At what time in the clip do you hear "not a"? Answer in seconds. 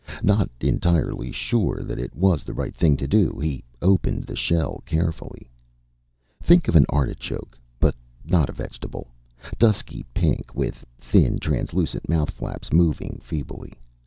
8.25-8.53